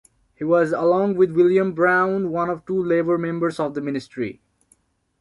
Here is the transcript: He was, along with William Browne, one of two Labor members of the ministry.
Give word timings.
He 0.33 0.43
was, 0.43 0.71
along 0.71 1.15
with 1.17 1.29
William 1.35 1.73
Browne, 1.73 2.31
one 2.31 2.49
of 2.49 2.65
two 2.65 2.83
Labor 2.83 3.19
members 3.19 3.59
of 3.59 3.75
the 3.75 3.81
ministry. 3.81 4.41